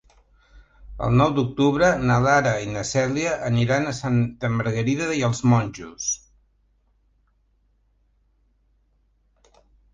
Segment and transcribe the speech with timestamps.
[1.07, 6.11] El nou d'octubre na Lara i na Cèlia aniran a Santa Margarida i els Monjos.